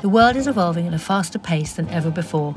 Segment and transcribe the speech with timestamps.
[0.00, 2.54] The world is evolving at a faster pace than ever before,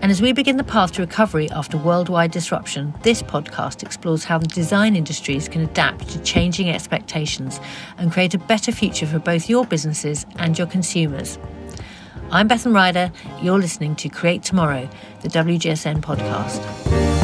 [0.00, 4.38] and as we begin the path to recovery after worldwide disruption, this podcast explores how
[4.38, 7.58] the design industries can adapt to changing expectations
[7.98, 11.36] and create a better future for both your businesses and your consumers.
[12.30, 13.10] I'm Bethan Ryder.
[13.42, 14.88] You're listening to Create Tomorrow,
[15.22, 17.23] the WGSN podcast.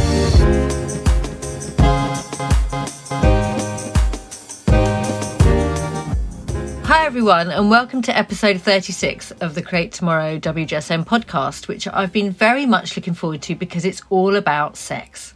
[6.91, 12.11] Hi, everyone, and welcome to episode 36 of the Create Tomorrow WGSN podcast, which I've
[12.11, 15.33] been very much looking forward to because it's all about sex.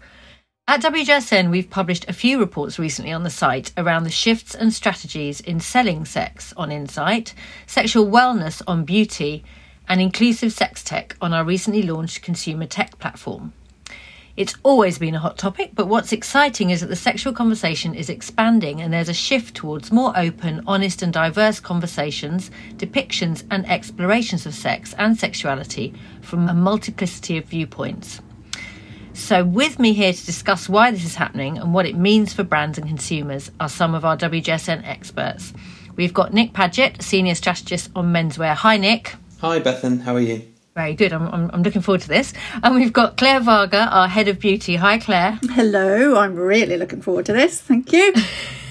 [0.67, 4.73] At WGSN, we've published a few reports recently on the site around the shifts and
[4.73, 7.35] strategies in selling sex on Insight,
[7.69, 9.45] sexual wellness on Beauty,
[9.89, 13.53] and inclusive sex tech on our recently launched consumer tech platform.
[14.37, 18.09] It's always been a hot topic, but what's exciting is that the sexual conversation is
[18.09, 24.45] expanding and there's a shift towards more open, honest, and diverse conversations, depictions, and explorations
[24.45, 28.21] of sex and sexuality from a multiplicity of viewpoints.
[29.13, 32.43] So, with me here to discuss why this is happening and what it means for
[32.43, 35.55] brands and consumers are some of our WGSN experts.
[35.95, 38.57] We've got Nick Paget, Senior Strategist on Menswear.
[38.57, 39.15] Hi, Nick.
[39.41, 40.01] Hi, Bethan.
[40.01, 40.54] How are you?
[40.75, 41.13] Very good.
[41.13, 42.33] I'm, I'm, I'm, looking forward to this.
[42.63, 44.75] And we've got Claire Varga, our head of beauty.
[44.75, 45.39] Hi, Claire.
[45.51, 46.17] Hello.
[46.17, 47.61] I'm really looking forward to this.
[47.61, 48.13] Thank you.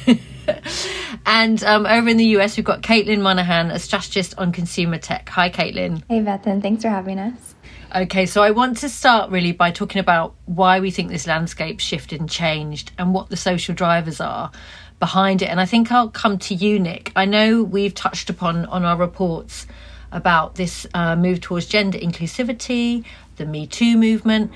[1.25, 5.29] and um, over in the US, we've got Caitlin Monahan, a strategist on consumer tech.
[5.29, 6.03] Hi, Caitlin.
[6.09, 6.61] Hey, Bethan.
[6.61, 7.55] Thanks for having us.
[7.95, 11.79] Okay, so I want to start really by talking about why we think this landscape
[11.79, 14.51] shifted and changed and what the social drivers are
[14.99, 15.45] behind it.
[15.45, 17.11] And I think I'll come to you, Nick.
[17.15, 19.67] I know we've touched upon on our reports
[20.13, 23.03] about this uh, move towards gender inclusivity,
[23.35, 24.51] the Me Too movement.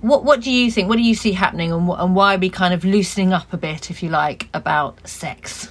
[0.00, 0.88] What what do you think?
[0.88, 3.56] What do you see happening, and, and why are we kind of loosening up a
[3.56, 5.68] bit, if you like, about sex?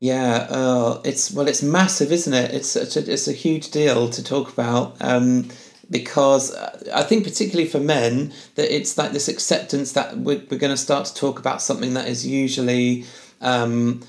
[0.00, 2.52] Yeah, uh, it's well, it's massive, isn't it?
[2.52, 4.96] It's a, it's a huge deal to talk about.
[5.00, 5.48] Um,
[5.90, 10.58] because uh, I think particularly for men that it's like this acceptance that we're, we're
[10.58, 13.04] going to start to talk about something that is usually
[13.40, 14.00] um,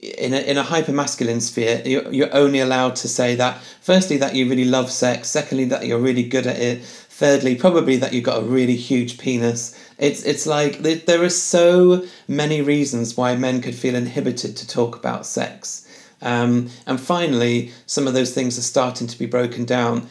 [0.00, 4.16] in a, in a hyper masculine sphere, you're, you're only allowed to say that, firstly,
[4.18, 8.12] that you really love sex, secondly, that you're really good at it, thirdly, probably that
[8.12, 9.76] you've got a really huge penis.
[9.98, 14.94] It's, it's like there, are so many reasons why men could feel inhibited to talk
[14.94, 15.84] about sex.
[16.22, 20.06] Um, and finally, some of those things are starting to be broken down.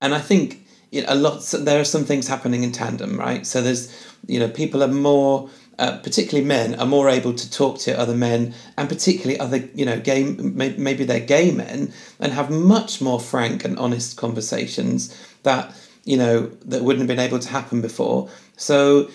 [0.00, 3.44] And I think you know, a lot, there are some things happening in tandem, right?
[3.44, 3.92] So there's,
[4.26, 8.14] you know, people are more uh, particularly men, are more able to talk to other
[8.14, 13.20] men, and particularly other, you know, gay, maybe they're gay men, and have much more
[13.20, 18.28] frank and honest conversations that, you know, that wouldn't have been able to happen before.
[18.56, 19.10] So,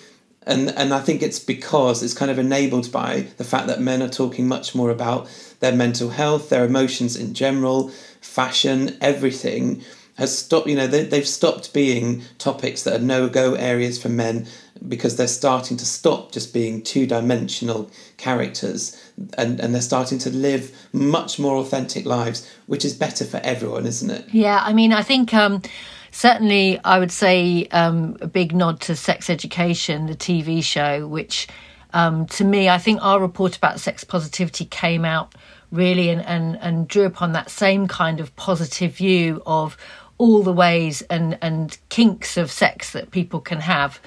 [0.46, 4.02] and and I think it's because it's kind of enabled by the fact that men
[4.02, 5.28] are talking much more about
[5.60, 7.90] their mental health, their emotions in general,
[8.20, 9.82] fashion, everything
[10.16, 10.66] has stopped.
[10.66, 14.46] You know, they, they've stopped being topics that are no go areas for men
[14.88, 20.30] because they're starting to stop just being two dimensional characters and, and they're starting to
[20.30, 24.26] live much more authentic lives, which is better for everyone, isn't it?
[24.32, 25.32] Yeah, I mean, I think.
[25.34, 25.62] Um,
[26.10, 31.48] certainly, I would say um, a big nod to Sex Education, the TV show, which
[31.92, 35.34] um, to me, I think our report about sex positivity came out
[35.70, 39.76] really and, and, and drew upon that same kind of positive view of
[40.18, 44.00] all the ways and, and kinks of sex that people can have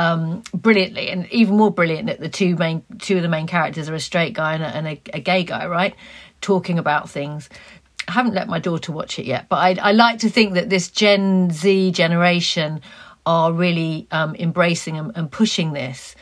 [0.00, 3.90] um, brilliantly, and even more brilliant that the two main two of the main characters
[3.90, 5.94] are a straight guy and a, and a, a gay guy, right?
[6.40, 7.50] Talking about things.
[8.08, 10.70] I haven't let my daughter watch it yet, but I, I like to think that
[10.70, 12.80] this Gen Z generation
[13.26, 16.16] are really um, embracing and, and, pushing this.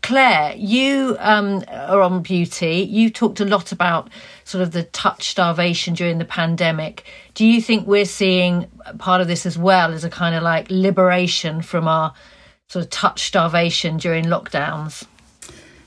[0.00, 2.86] Claire, you um, are on beauty.
[2.88, 4.10] You talked a lot about
[4.44, 7.04] sort of the touch starvation during the pandemic.
[7.34, 8.68] Do you think we're seeing
[8.98, 12.14] part of this as well as a kind of like liberation from our
[12.72, 15.04] sort of touch starvation during lockdowns?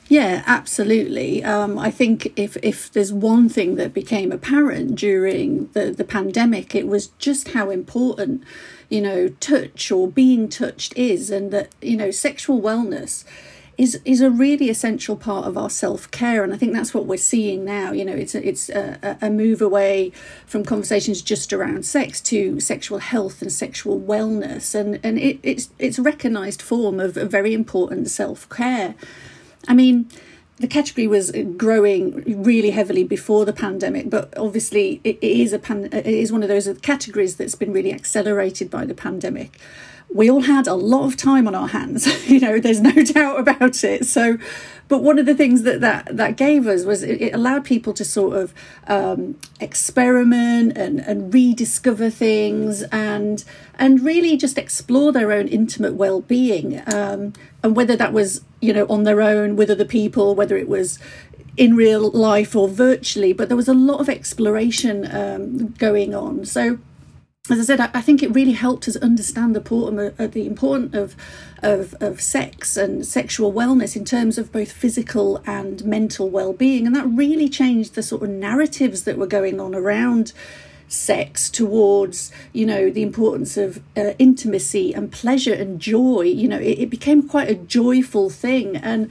[0.07, 1.43] Yeah, absolutely.
[1.43, 6.75] Um, I think if, if there's one thing that became apparent during the, the pandemic,
[6.75, 8.43] it was just how important,
[8.87, 13.23] you know, touch or being touched is, and that, you know, sexual wellness
[13.77, 17.05] is is a really essential part of our self care, and I think that's what
[17.05, 17.91] we're seeing now.
[17.91, 20.11] You know, it's a, it's a, a move away
[20.45, 25.69] from conversations just around sex to sexual health and sexual wellness, and and it, it's
[25.79, 28.95] it's a recognised form of a very important self care.
[29.67, 30.09] I mean
[30.57, 35.89] the category was growing really heavily before the pandemic, but obviously it is a pan,
[35.91, 39.59] it is one of those categories that's been really accelerated by the pandemic
[40.15, 42.07] we all had a lot of time on our hands.
[42.29, 44.05] you know, there's no doubt about it.
[44.05, 44.37] So,
[44.87, 47.91] but one of the things that that, that gave us was it, it allowed people
[47.93, 48.53] to sort of
[48.87, 53.43] um, experiment and, and rediscover things and
[53.77, 56.81] and really just explore their own intimate well-being.
[56.93, 60.69] Um, and whether that was you know on their own with other people, whether it
[60.69, 60.97] was
[61.57, 66.45] in real life or virtually, but there was a lot of exploration um, going on.
[66.45, 66.79] So
[67.53, 71.15] as I said, I, think it really helped us understand the, uh, the importance of,
[71.61, 76.95] of, of sex and sexual wellness in terms of both physical and mental well-being, and
[76.95, 80.33] that really changed the sort of narratives that were going on around
[80.87, 86.21] sex towards you know the importance of uh, intimacy and pleasure and joy.
[86.21, 89.09] You know, it, it became quite a joyful thing, and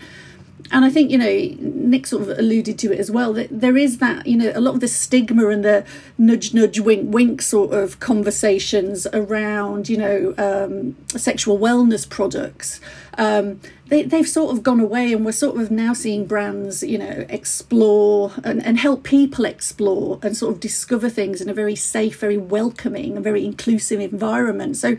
[0.71, 3.77] and I think you know Nick sort of alluded to it as well that there
[3.77, 5.85] is that you know a lot of the stigma and the
[6.19, 12.81] nudge nudge wink wink sort of conversations around you know um, sexual wellness products
[13.19, 16.99] um, they, they've sort of gone away and we're sort of now seeing brands you
[16.99, 21.77] know explore and, and help people explore and sort of discover things in a very
[21.77, 24.77] safe very welcoming and very inclusive environment.
[24.77, 24.97] So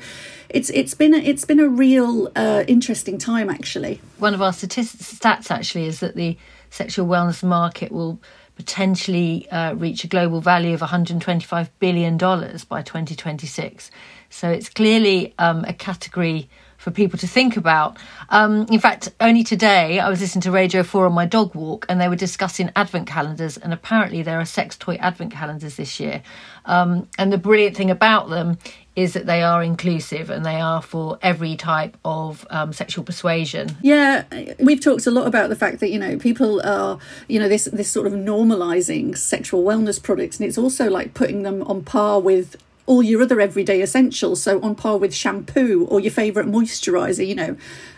[0.49, 4.01] it's it's been a, it's been a real uh, interesting time actually.
[4.17, 6.37] One of our statistics stats actually is that the
[6.69, 8.19] sexual wellness market will
[8.55, 13.91] potentially uh, reach a global value of 125 billion dollars by 2026
[14.29, 16.49] so it's clearly um, a category
[16.85, 17.97] for people to think about.
[18.29, 21.87] Um, in fact, only today I was listening to Radio 4 on my dog walk
[21.89, 25.99] and they were discussing advent calendars, and apparently there are sex toy advent calendars this
[25.99, 26.21] year.
[26.65, 28.59] Um, and the brilliant thing about them
[28.95, 33.75] is that they are inclusive and they are for every type of um, sexual persuasion.
[33.81, 34.23] Yeah,
[34.59, 37.65] we've talked a lot about the fact that you know people are you know this
[37.65, 42.19] this sort of normalizing sexual wellness products, and it's also like putting them on par
[42.19, 42.55] with
[42.85, 44.41] all your other everyday essentials.
[44.41, 47.57] So on par with shampoo or your favourite moisturiser, you know.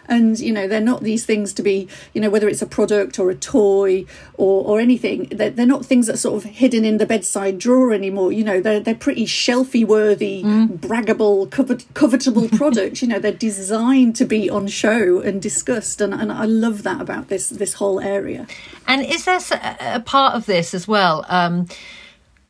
[0.10, 3.20] And, you know, they're not these things to be, you know, whether it's a product
[3.20, 4.06] or a toy
[4.36, 7.92] or, or anything, they're, they're not things that sort of hidden in the bedside drawer
[7.92, 8.32] anymore.
[8.32, 10.78] You know, they're, they're pretty shelfie worthy, mm.
[10.78, 13.02] braggable, covet, covetable products.
[13.02, 16.00] You know, they're designed to be on show and discussed.
[16.00, 18.48] And, and I love that about this, this whole area.
[18.88, 19.42] And is there
[19.82, 21.26] a part of this as well?
[21.28, 21.68] Um,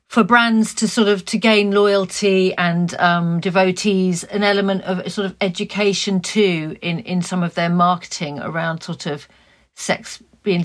[0.07, 5.25] for brands to sort of to gain loyalty and um, devotees an element of sort
[5.25, 9.27] of education too in in some of their marketing around sort of
[9.75, 10.63] sex being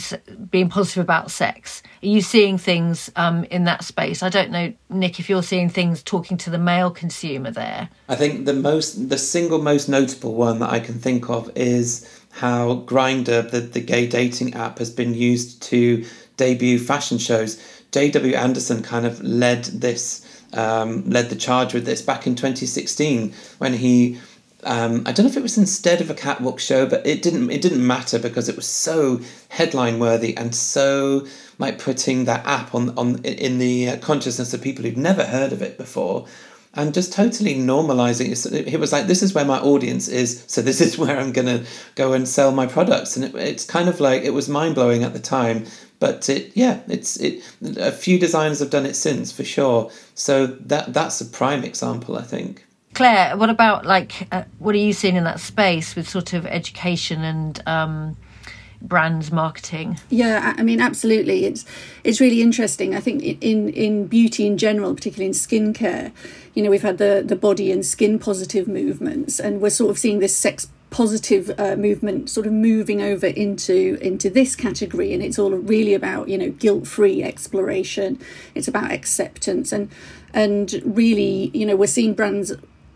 [0.49, 1.83] being positive about sex.
[2.05, 4.23] Are you seeing things um, in that space?
[4.23, 7.89] I don't know nick if you're seeing things talking to the male consumer there.
[8.09, 12.09] I think the most the single most notable one that i can think of is
[12.31, 16.05] how Grindr the, the gay dating app has been used to
[16.37, 17.61] debut fashion shows
[17.93, 18.35] J.W.
[18.35, 23.75] Anderson kind of led this, um, led the charge with this back in 2016 when
[23.75, 24.19] he.
[24.65, 27.51] Um, I don't know if it was instead of a catwalk show, but it didn't.
[27.51, 31.27] It didn't matter because it was so headline worthy and so
[31.59, 35.63] like putting that app on on in the consciousness of people who'd never heard of
[35.63, 36.27] it before
[36.75, 38.81] and just totally normalizing it.
[38.81, 42.13] Was like, "This is where my audience is, so this is where I'm gonna go
[42.13, 45.13] and sell my products." And it, it's kind of like it was mind blowing at
[45.13, 45.67] the time,
[46.03, 47.45] but it yeah it's it
[47.77, 49.89] a few designers have done it since for sure.
[50.15, 52.67] So that that's a prime example i think.
[52.93, 56.45] Claire what about like uh, what are you seeing in that space with sort of
[56.45, 58.17] education and um,
[58.81, 59.97] brands marketing?
[60.11, 61.45] Yeah i mean absolutely.
[61.45, 61.65] It's
[62.03, 62.97] it's really interesting.
[62.97, 66.11] I think in in beauty in general particularly in skincare
[66.55, 69.99] you know we've had the the body and skin positive movements and we're sort of
[69.99, 75.13] seeing this sex positive uh, movement sort of moving over into into this category.
[75.13, 78.21] And it's all really about you know guilt-free exploration.
[78.55, 79.73] It's about acceptance.
[79.73, 79.91] And
[80.33, 82.53] and really you know we're seeing brands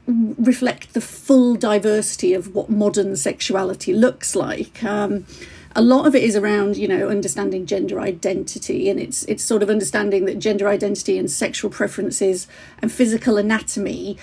[0.06, 4.84] reflect the full diversity of what modern sexuality looks like.
[4.84, 5.26] Um,
[5.74, 8.88] a lot of it is around you know understanding gender identity.
[8.90, 12.46] And it's it's sort of understanding that gender identity and sexual preferences
[12.80, 14.18] and physical anatomy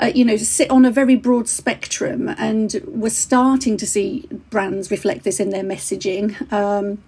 [0.00, 4.90] uh, you know, sit on a very broad spectrum, and we're starting to see brands
[4.90, 6.50] reflect this in their messaging.
[6.52, 6.98] Um,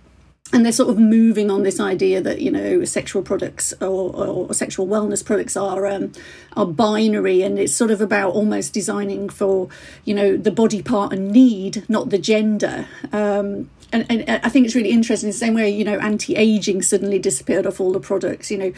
[0.52, 4.54] and they're sort of moving on this idea that you know sexual products or, or
[4.54, 6.12] sexual wellness products are um,
[6.56, 9.68] are binary, and it's sort of about almost designing for
[10.04, 12.86] you know the body part and need, not the gender.
[13.12, 15.28] Um, and, and I think it's really interesting.
[15.28, 18.50] The same way, you know, anti-aging suddenly disappeared off all the products.
[18.50, 18.72] You know,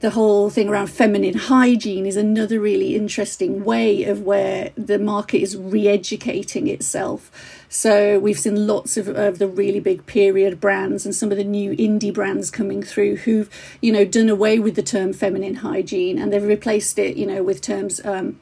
[0.00, 5.42] the whole thing around feminine hygiene is another really interesting way of where the market
[5.42, 7.30] is re-educating itself.
[7.68, 11.44] So we've seen lots of, of the really big period brands and some of the
[11.44, 13.50] new indie brands coming through who've,
[13.82, 17.42] you know, done away with the term feminine hygiene and they've replaced it, you know,
[17.42, 18.40] with terms um,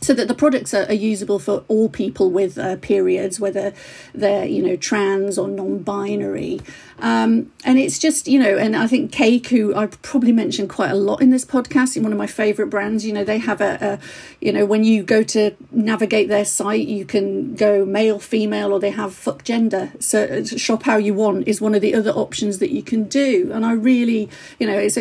[0.00, 3.72] so that the products are, are, usable for all people with uh, periods, whether
[4.14, 6.60] they're you know trans or non-binary.
[7.00, 10.90] Um, and it's just you know, and I think Cake, who I probably mentioned quite
[10.90, 13.04] a lot in this podcast, in one of my favourite brands.
[13.04, 16.86] You know, they have a, a, you know, when you go to navigate their site,
[16.86, 19.92] you can go male, female, or they have fuck gender.
[20.00, 23.50] So shop how you want is one of the other options that you can do.
[23.52, 24.28] And I really,
[24.58, 25.00] you know, so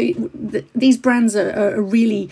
[0.76, 2.30] these brands are, are really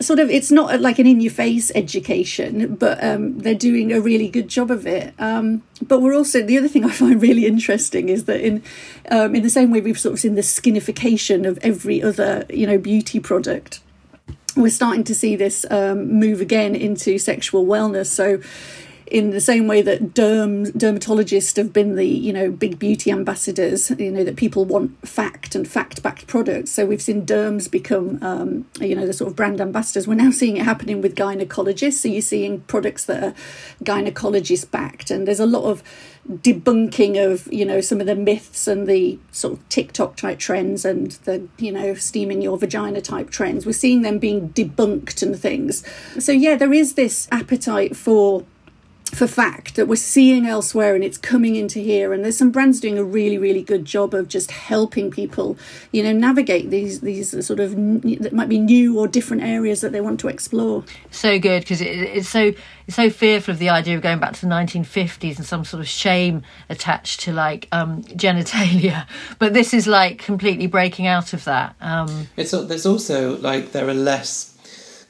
[0.00, 4.00] sort of it's not like an in your face education but um, they're doing a
[4.00, 5.14] really good job of it.
[5.18, 8.62] Um, but we're also the other thing i find really interesting is that in
[9.10, 12.66] um, in the same way we've sort of seen the skinification of every other you
[12.66, 13.80] know beauty product
[14.56, 18.06] we're starting to see this um, move again into sexual wellness.
[18.06, 18.40] So
[19.06, 23.90] in the same way that derm dermatologists have been the you know big beauty ambassadors
[23.98, 26.72] you know that people want fact and fact backed products.
[26.72, 30.08] So we've seen derms become um, you know the sort of brand ambassadors.
[30.08, 31.94] We're now seeing it happening with gynecologists.
[31.94, 33.34] So you're seeing products that are
[33.84, 35.82] gynecologist backed and there's a lot of
[36.28, 40.84] debunking of you know some of the myths and the sort of TikTok type trends
[40.84, 43.64] and the you know steaming your vagina type trends.
[43.64, 45.84] We're seeing them being debunked and things.
[46.18, 48.44] So yeah there is this appetite for
[49.12, 52.12] for fact that we're seeing elsewhere and it's coming into here.
[52.12, 55.56] And there's some brands doing a really really good job of just helping people
[55.92, 59.92] you know navigate these these sort of that might be new or different areas that
[59.92, 60.84] they want to explore.
[61.10, 62.52] So good because it, it's so
[62.86, 65.80] it's so fearful of the idea of going back to the 1950s and some sort
[65.80, 69.06] of shame attached to like um, genitalia.
[69.38, 71.74] But this is like completely breaking out of that.
[71.80, 74.55] Um, it's there's also like there are less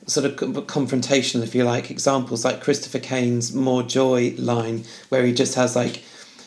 [0.06, 5.32] sort of confrontational, if you like, examples like Christopher Kane's More Joy line, where he
[5.32, 6.02] just has like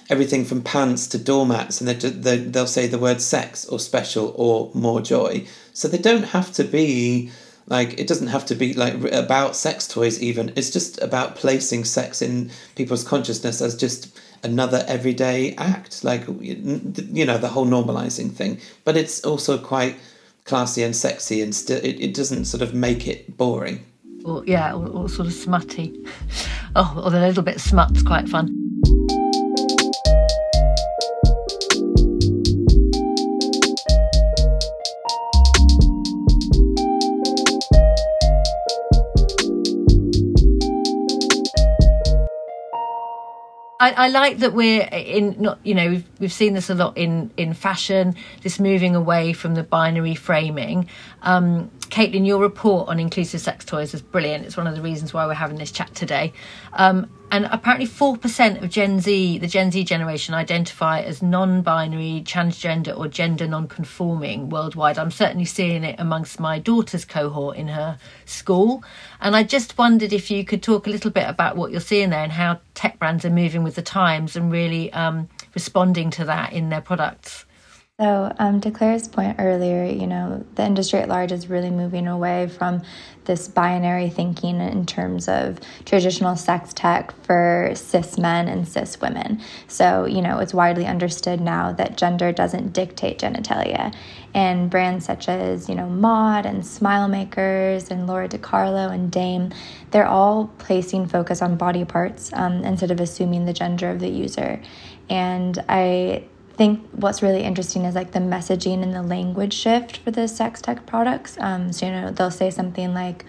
[0.10, 4.72] everything from pants to doormats, and they, they'll say the word sex or special or
[4.74, 5.46] more joy.
[5.74, 7.32] So they don't have to be
[7.70, 11.86] like it doesn't have to be like about sex toys even it's just about placing
[11.86, 18.32] sex in people's consciousness as just another everyday act like you know the whole normalizing
[18.32, 19.96] thing but it's also quite
[20.50, 23.86] classy and sexy and still it, it doesn't sort of make it boring.
[24.26, 26.06] Or yeah or, or sort of smutty.
[26.76, 28.59] Oh or a little bit smut's quite fun
[43.98, 46.98] I, I, like that we're in not you know we've we've seen this a lot
[46.98, 50.88] in in fashion this moving away from the binary framing.
[51.22, 55.14] Um, Caitlin your report on inclusive sex toys is brilliant it's one of the reasons
[55.14, 56.34] why we're having this chat today
[56.74, 62.24] um, and apparently 4% of Gen Z, the Gen Z generation, identify as non binary,
[62.26, 64.98] transgender, or gender non conforming worldwide.
[64.98, 68.84] I'm certainly seeing it amongst my daughter's cohort in her school.
[69.22, 72.10] And I just wondered if you could talk a little bit about what you're seeing
[72.10, 76.26] there and how tech brands are moving with the times and really um, responding to
[76.26, 77.46] that in their products.
[78.00, 82.08] So, um, to Claire's point earlier, you know, the industry at large is really moving
[82.08, 82.82] away from
[83.26, 89.42] this binary thinking in terms of traditional sex tech for cis men and cis women.
[89.68, 93.94] So, you know, it's widely understood now that gender doesn't dictate genitalia.
[94.34, 99.52] And brands such as, you know, Maude and Smile Makers and Lora DiCarlo and Dame,
[99.92, 104.10] they're all placing focus on body parts um, instead of assuming the gender of the
[104.10, 104.62] user.
[105.10, 106.24] And I
[106.60, 110.62] think what's really interesting is like the messaging and the language shift for the sex
[110.62, 111.38] tech products.
[111.40, 113.24] Um, so, you know, they'll say something like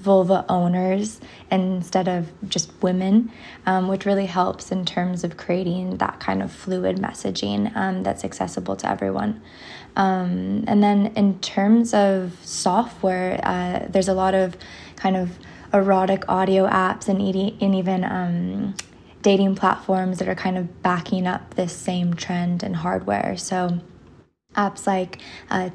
[0.00, 1.18] vulva owners
[1.50, 3.32] instead of just women,
[3.64, 8.22] um, which really helps in terms of creating that kind of fluid messaging um, that's
[8.22, 9.40] accessible to everyone.
[9.96, 14.58] Um, and then in terms of software, uh, there's a lot of
[14.96, 15.38] kind of
[15.72, 17.18] erotic audio apps and,
[17.62, 18.74] and even um,
[19.24, 23.36] dating platforms that are kind of backing up this same trend in hardware.
[23.38, 23.80] So
[24.56, 25.20] apps like
[25.50, 25.70] uh,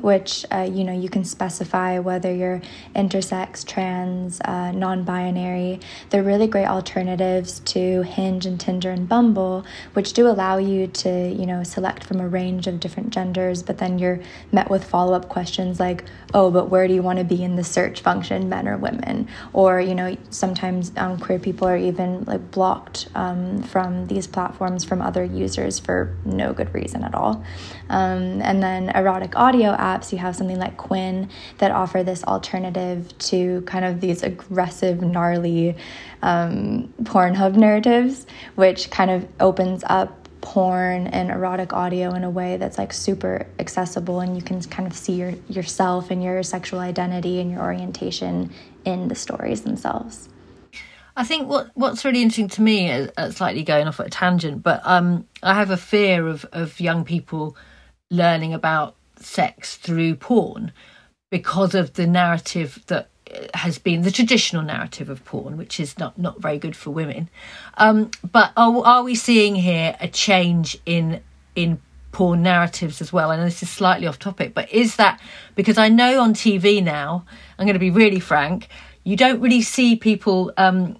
[0.00, 2.60] which uh, you know you can specify whether you're
[2.94, 5.80] intersex, trans, uh, non-binary.
[6.10, 11.30] They're really great alternatives to Hinge and Tinder and Bumble, which do allow you to
[11.30, 13.62] you know select from a range of different genders.
[13.62, 14.20] But then you're
[14.52, 17.64] met with follow-up questions like, oh, but where do you want to be in the
[17.64, 19.28] search function, men or women?
[19.52, 24.84] Or you know sometimes um, queer people are even like blocked um, from these platforms
[24.84, 27.44] from other users for no good reason at all.
[27.90, 33.16] Um, and then erotic audio apps, you have something like Quinn that offer this alternative
[33.18, 35.76] to kind of these aggressive, gnarly
[36.22, 42.56] um, Pornhub narratives, which kind of opens up porn and erotic audio in a way
[42.56, 46.78] that's like super accessible and you can kind of see your, yourself and your sexual
[46.78, 48.50] identity and your orientation
[48.84, 50.28] in the stories themselves.
[51.16, 54.10] I think what what's really interesting to me, is, uh, slightly going off at a
[54.10, 57.56] tangent, but um, I have a fear of of young people
[58.10, 60.72] learning about sex through porn
[61.30, 63.08] because of the narrative that
[63.54, 67.28] has been the traditional narrative of porn, which is not, not very good for women.
[67.76, 71.20] Um, but are, are we seeing here a change in
[71.54, 71.80] in
[72.12, 73.28] porn narratives as well?
[73.36, 75.20] Know this is slightly off topic, but is that
[75.54, 77.24] because I know on TV now,
[77.58, 78.68] I'm going to be really frank,
[79.04, 80.96] you don't really see people um,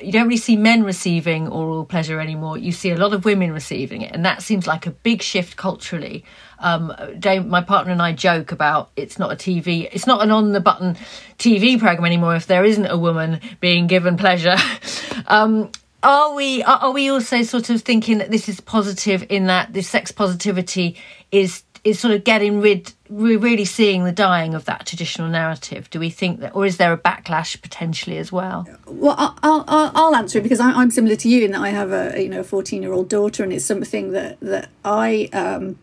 [0.00, 2.56] you don't really see men receiving oral pleasure anymore.
[2.58, 5.56] You see a lot of women receiving it, and that seems like a big shift
[5.56, 6.24] culturally.
[6.62, 10.30] Um, Dave, my partner and I joke about it's not a TV, it's not an
[10.30, 10.96] on the button
[11.38, 14.56] TV program anymore if there isn't a woman being given pleasure.
[15.26, 15.70] um,
[16.02, 19.88] are we are we also sort of thinking that this is positive in that this
[19.88, 20.96] sex positivity
[21.30, 25.88] is is sort of getting rid we're really seeing the dying of that traditional narrative
[25.90, 29.92] do we think that or is there a backlash potentially as well well i'll i'll,
[29.94, 32.28] I'll answer it because I, am similar to you in that i have a you
[32.28, 35.78] know a 14 year old daughter and it's something that that i um,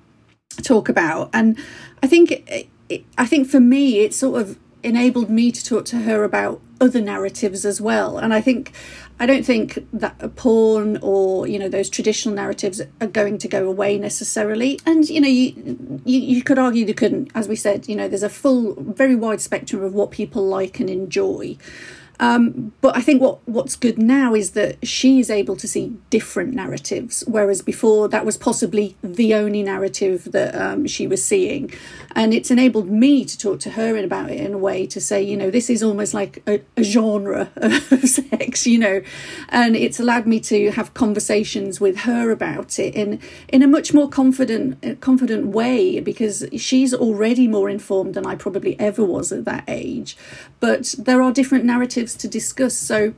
[0.50, 1.58] talk about and
[2.03, 5.86] i think it, it, i think for me it sort of enabled me to talk
[5.86, 8.74] to her about other narratives as well and i think
[9.22, 13.68] I don't think that porn or you know those traditional narratives are going to go
[13.68, 14.79] away necessarily.
[14.86, 17.29] And you know, you, you you could argue they couldn't.
[17.36, 20.79] As we said, you know, there's a full, very wide spectrum of what people like
[20.79, 21.58] and enjoy.
[22.19, 25.95] Um, but I think what what's good now is that she is able to see
[26.09, 31.71] different narratives, whereas before that was possibly the only narrative that um, she was seeing,
[32.15, 35.21] and it's enabled me to talk to her about it in a way to say,
[35.21, 37.73] you know, this is almost like a, a genre of
[38.03, 39.01] sex, you know,
[39.47, 43.93] and it's allowed me to have conversations with her about it in in a much
[43.93, 49.45] more confident confident way because she's already more informed than I probably ever was at
[49.45, 50.17] that age,
[50.59, 52.75] but there are different narratives to discuss.
[52.75, 53.13] So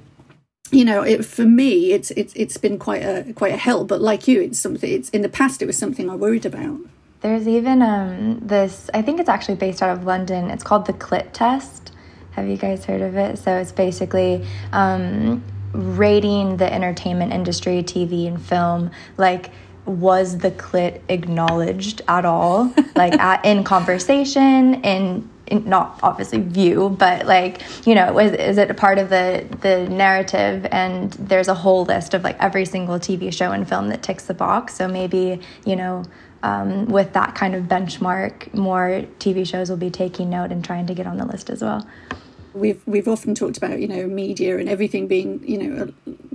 [0.71, 4.01] you know it, for me it's it's it's been quite a quite a help but
[4.01, 6.79] like you it's something it's in the past it was something i worried about.
[7.19, 10.49] There's even um this i think it's actually based out of london.
[10.49, 11.91] It's called the clit test.
[12.31, 13.37] Have you guys heard of it?
[13.37, 19.51] So it's basically um rating the entertainment industry tv and film like
[19.85, 22.73] was the clit acknowledged at all?
[22.95, 28.71] Like at, in conversation in not obviously view, but like you know, is, is it
[28.71, 30.65] a part of the the narrative?
[30.71, 34.25] And there's a whole list of like every single TV show and film that ticks
[34.25, 34.75] the box.
[34.75, 36.03] So maybe you know.
[36.43, 40.87] Um, with that kind of benchmark, more TV shows will be taking note and trying
[40.87, 41.87] to get on the list as well.
[42.55, 45.93] We've we've often talked about you know media and everything being you know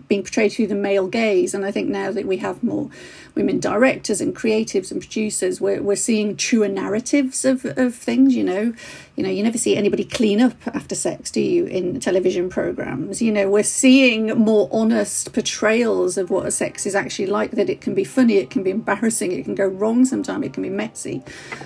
[0.08, 1.54] being portrayed through the male gaze.
[1.54, 2.90] And I think now that we have more
[3.34, 8.44] women directors and creatives and producers, we're, we're seeing truer narratives of, of things, you
[8.44, 8.74] know.
[9.16, 13.22] You know, you never see anybody clean up after sex, do you, in television programs?
[13.22, 17.70] You know, we're seeing more honest portrayals of what a sex is actually like, that
[17.70, 20.62] it can be funny, it can be embarrassing, it can go wrong sometimes, it can
[20.62, 21.22] be messy.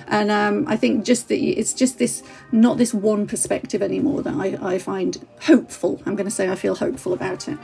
[0.07, 4.33] And um, I think just that it's just this, not this one perspective anymore that
[4.33, 6.01] I, I find hopeful.
[6.05, 7.57] I'm going to say I feel hopeful about it.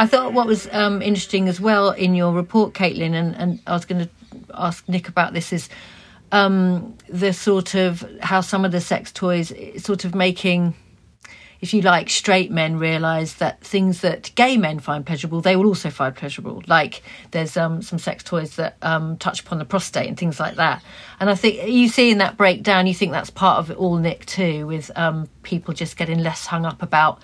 [0.00, 3.74] I thought what was um, interesting as well in your report, Caitlin, and, and I
[3.74, 4.10] was going to
[4.54, 5.68] ask Nick about this is
[6.32, 10.74] um, the sort of how some of the sex toys sort of making
[11.60, 15.66] if you like, straight men realise that things that gay men find pleasurable, they will
[15.66, 16.62] also find pleasurable.
[16.66, 20.54] Like there's um, some sex toys that um, touch upon the prostate and things like
[20.54, 20.82] that.
[21.20, 23.98] And I think you see in that breakdown, you think that's part of it all,
[23.98, 27.22] Nick, too, with um, people just getting less hung up about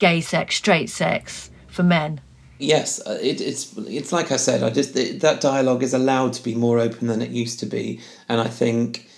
[0.00, 2.20] gay sex, straight sex for men.
[2.58, 4.62] Yes, uh, it, it's it's like I said.
[4.62, 7.66] I just it, that dialogue is allowed to be more open than it used to
[7.66, 9.08] be, and I think,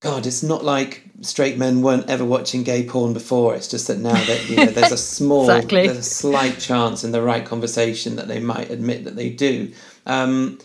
[0.00, 3.54] God, it's not like straight men weren't ever watching gay porn before.
[3.54, 5.86] It's just that now that you know, there's a small, exactly.
[5.86, 9.72] there's a slight chance in the right conversation that they might admit that they do.
[10.04, 10.58] Um,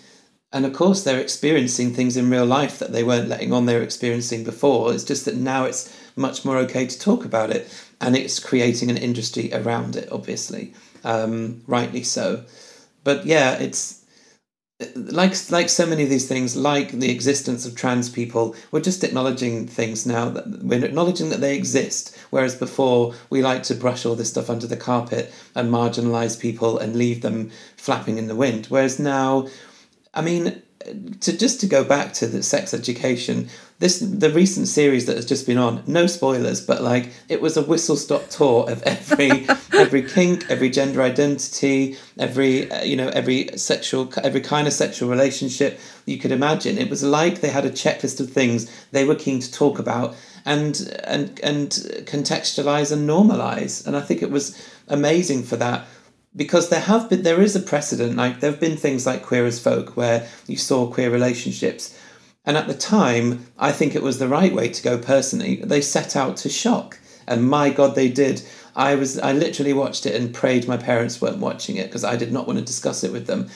[0.51, 3.75] and of course, they're experiencing things in real life that they weren't letting on they
[3.75, 4.93] were experiencing before.
[4.93, 8.89] It's just that now it's much more okay to talk about it, and it's creating
[8.89, 10.09] an industry around it.
[10.11, 12.43] Obviously, um, rightly so.
[13.03, 14.05] But yeah, it's
[14.95, 19.03] like like so many of these things, like the existence of trans people, we're just
[19.03, 22.15] acknowledging things now that we're acknowledging that they exist.
[22.29, 26.77] Whereas before, we like to brush all this stuff under the carpet and marginalize people
[26.77, 28.67] and leave them flapping in the wind.
[28.67, 29.47] Whereas now,
[30.13, 30.61] I mean,
[31.21, 35.25] to just to go back to the sex education, this the recent series that has
[35.25, 39.47] just been on no spoilers but like it was a whistle stop tour of every
[39.73, 45.09] every kink every gender identity every uh, you know every sexual every kind of sexual
[45.09, 46.77] relationship you could imagine.
[46.77, 50.15] It was like they had a checklist of things they were keen to talk about
[50.45, 51.69] and and and
[52.05, 53.85] contextualize and normalize.
[53.85, 55.85] And i think it was amazing for that
[56.35, 58.15] because there have been there is a precedent.
[58.15, 61.93] Like there have been things like queer as folk where you saw queer relationships
[62.47, 65.57] and at the time, I think it was the right way to go personally.
[65.57, 66.97] They set out to shock.
[67.27, 68.41] And my God, they did.
[68.73, 72.15] I was I literally watched it and prayed my parents weren't watching it because I
[72.15, 73.49] did not want to discuss it with them.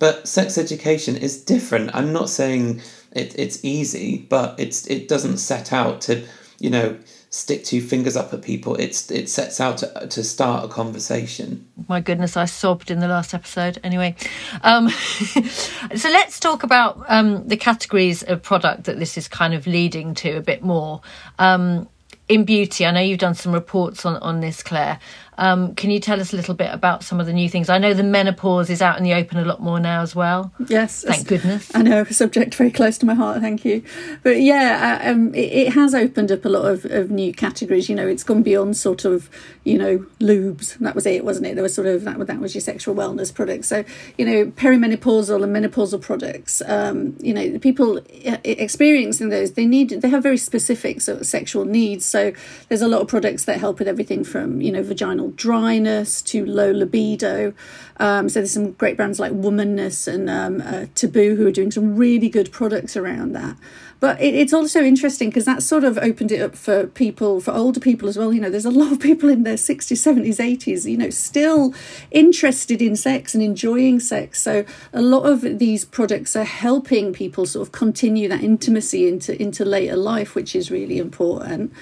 [0.00, 1.94] But sex education is different.
[1.94, 6.26] I'm not saying it, it's easy, but it's it doesn't set out to,
[6.58, 6.98] you know,
[7.32, 8.76] stick two fingers up at people.
[8.76, 11.66] It's it sets out to, to start a conversation.
[11.88, 13.80] My goodness, I sobbed in the last episode.
[13.82, 14.14] Anyway,
[14.62, 14.90] um,
[15.96, 20.14] so let's talk about um, the categories of product that this is kind of leading
[20.14, 21.00] to a bit more.
[21.38, 21.88] Um,
[22.28, 25.00] in beauty, I know you've done some reports on, on this, Claire.
[25.42, 27.68] Um, can you tell us a little bit about some of the new things?
[27.68, 30.52] I know the menopause is out in the open a lot more now as well.
[30.68, 31.68] Yes, thank goodness.
[31.74, 33.40] I know a subject very close to my heart.
[33.40, 33.82] Thank you.
[34.22, 37.88] But yeah, uh, um, it, it, has opened up a lot of, of new categories.
[37.88, 39.28] You know, it's gone beyond sort of
[39.64, 40.78] you know lubes.
[40.78, 41.54] That was it, wasn't it?
[41.54, 42.24] There was sort of that.
[42.24, 43.66] That was your sexual wellness products.
[43.66, 43.82] So
[44.16, 46.62] you know, perimenopausal and menopausal products.
[46.66, 51.26] Um, you know, people uh, experiencing those they need they have very specific sort of
[51.26, 52.04] sexual needs.
[52.04, 52.32] So
[52.68, 56.44] there's a lot of products that help with everything from you know vaginal dryness to
[56.44, 57.52] low libido.
[57.98, 61.70] Um, so there's some great brands like Womaness and um, uh, Taboo who are doing
[61.70, 63.56] some really good products around that.
[64.02, 67.52] But it, it's also interesting because that sort of opened it up for people, for
[67.52, 68.32] older people as well.
[68.32, 71.72] You know, there's a lot of people in their 60s, 70s, 80s, you know, still
[72.10, 74.42] interested in sex and enjoying sex.
[74.42, 79.40] So a lot of these products are helping people sort of continue that intimacy into,
[79.40, 81.72] into later life, which is really important.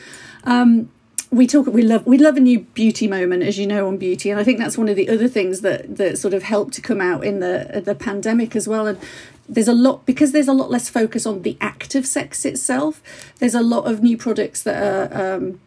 [0.45, 0.91] Um,
[1.31, 4.31] we talk we love we love a new beauty moment as you know on beauty
[4.31, 6.81] and i think that's one of the other things that that sort of helped to
[6.81, 8.99] come out in the the pandemic as well and
[9.49, 13.03] there's a lot because there's a lot less focus on the act of sex itself
[13.39, 15.61] there's a lot of new products that are um,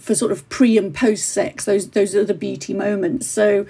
[0.00, 3.66] for sort of pre and post sex those those are the beauty moments so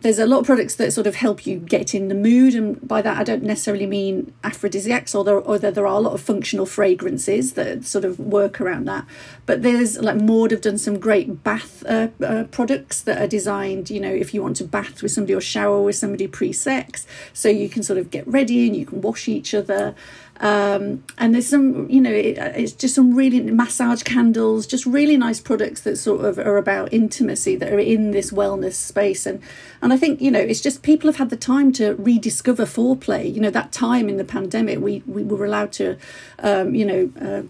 [0.00, 2.86] there's a lot of products that sort of help you get in the mood and
[2.86, 6.66] by that i don't necessarily mean aphrodisiacs although, although there are a lot of functional
[6.66, 9.04] fragrances that sort of work around that.
[9.46, 13.90] But there's like Maude have done some great bath uh, uh, products that are designed
[13.90, 17.48] you know if you want to bath with somebody or shower with somebody pre-sex so
[17.48, 19.94] you can sort of get ready and you can wash each other
[20.40, 25.18] um, and there's some, you know, it, it's just some really massage candles, just really
[25.18, 29.26] nice products that sort of are about intimacy that are in this wellness space.
[29.26, 29.42] And
[29.82, 33.32] and I think you know, it's just people have had the time to rediscover foreplay.
[33.32, 35.96] You know, that time in the pandemic, we we were allowed to,
[36.40, 37.10] um, you know.
[37.20, 37.42] Uh,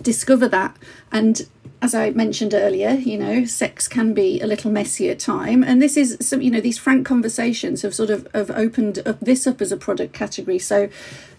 [0.00, 0.76] discover that
[1.10, 1.48] and
[1.80, 5.80] as I mentioned earlier, you know, sex can be a little messy at time, and
[5.80, 9.46] this is some, you know, these frank conversations have sort of have opened up this
[9.46, 10.58] up as a product category.
[10.58, 10.88] So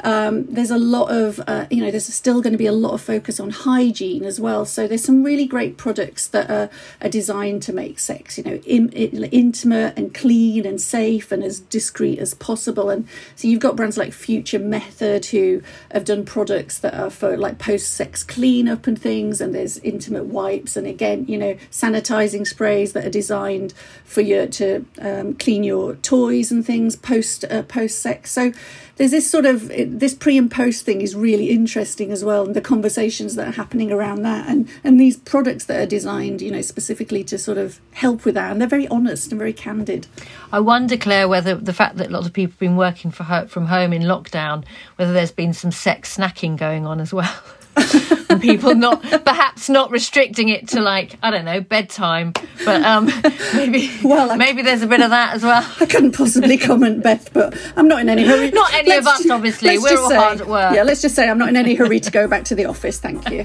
[0.03, 2.93] um, there's a lot of, uh, you know, there's still going to be a lot
[2.93, 4.63] of focus on hygiene as well.
[4.65, 6.69] So there's some really great products that are,
[7.01, 11.43] are designed to make sex, you know, in, in, intimate and clean and safe and
[11.43, 12.89] as discreet as possible.
[12.89, 17.35] And so you've got brands like Future Method who have done products that are for
[17.35, 22.93] like post-sex cleanup and things, and there's intimate wipes and again you know sanitizing sprays
[22.93, 27.99] that are designed for you to um, clean your toys and things post uh, post
[27.99, 28.51] sex so
[28.97, 32.55] there's this sort of this pre and post thing is really interesting as well and
[32.55, 36.51] the conversations that are happening around that and and these products that are designed you
[36.51, 38.51] know specifically to sort of help with that.
[38.51, 40.07] And they're very honest and very candid.
[40.51, 43.47] I wonder claire whether the fact that lots of people have been working for her,
[43.47, 44.63] from home in lockdown
[44.95, 47.33] whether there's been some sex snacking going on as well
[48.41, 52.33] people not perhaps not restricting it to like I don't know bedtime,
[52.65, 53.05] but um,
[53.53, 55.63] maybe well I, maybe there's a bit of that as well.
[55.79, 58.51] I couldn't possibly comment, Beth, but I'm not in any hurry.
[58.51, 59.77] Not any let's, of us, obviously.
[59.77, 60.75] We're all say, hard at work.
[60.75, 62.99] Yeah, let's just say I'm not in any hurry to go back to the office.
[62.99, 63.43] Thank you.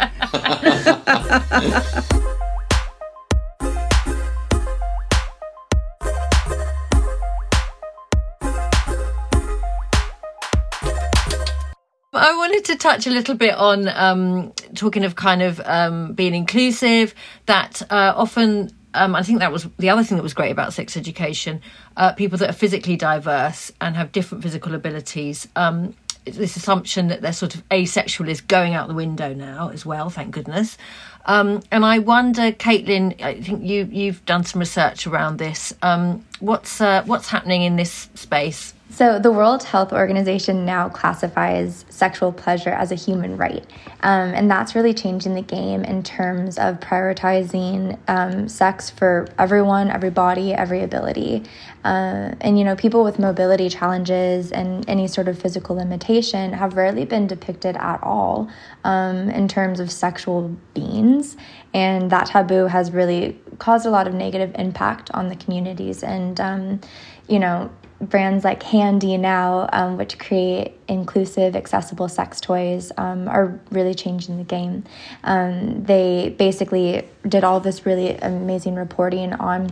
[12.22, 16.35] I wanted to touch a little bit on um, talking of kind of um, being
[16.35, 17.14] inclusive,
[17.46, 20.72] that uh, often um, I think that was the other thing that was great about
[20.72, 21.61] sex education.
[21.96, 25.48] Uh, people that are physically diverse and have different physical abilities.
[25.57, 29.85] Um, this assumption that they're sort of asexual is going out the window now as
[29.85, 30.09] well.
[30.09, 30.79] Thank goodness.
[31.27, 35.74] Um, and I wonder, Caitlin, I think you you've done some research around this.
[35.83, 38.74] Um, what's uh, what's happening in this space?
[38.90, 43.64] So, the World Health Organization now classifies sexual pleasure as a human right.
[44.03, 49.90] Um, and that's really changing the game in terms of prioritizing um, sex for everyone,
[49.90, 51.42] everybody, every ability.
[51.83, 56.77] Uh, and, you know, people with mobility challenges and any sort of physical limitation have
[56.77, 58.49] rarely been depicted at all
[58.85, 61.37] um, in terms of sexual beings.
[61.73, 66.05] And that taboo has really caused a lot of negative impact on the communities.
[66.05, 66.81] And, um,
[67.29, 67.70] you know,
[68.01, 74.37] brands like Handy now, um, which create inclusive, accessible sex toys, um, are really changing
[74.39, 74.85] the game.
[75.23, 79.71] Um, they basically did all this really amazing reporting on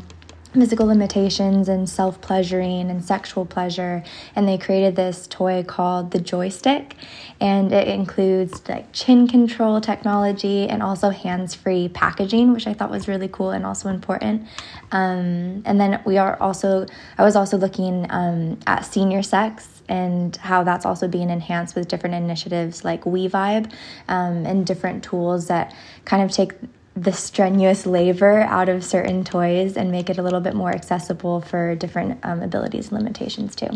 [0.52, 4.02] physical limitations and self pleasuring and sexual pleasure.
[4.36, 6.96] And they created this toy called the joystick.
[7.40, 12.90] And it includes like chin control technology and also hands free packaging, which I thought
[12.90, 14.46] was really cool and also important.
[14.92, 16.86] Um, and then we are also,
[17.18, 21.88] I was also looking um, at senior sex and how that's also being enhanced with
[21.88, 23.72] different initiatives like WeVibe
[24.08, 26.52] um, and different tools that kind of take
[26.94, 31.40] the strenuous labor out of certain toys and make it a little bit more accessible
[31.40, 33.70] for different um, abilities and limitations too.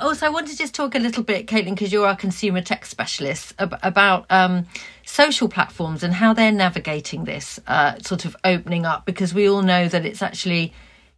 [0.00, 2.86] Also, I want to just talk a little bit, Caitlin, because you're our consumer tech
[2.86, 4.66] specialist, ab- about um,
[5.04, 9.06] social platforms and how they're navigating this uh, sort of opening up.
[9.06, 10.72] Because we all know that it's actually,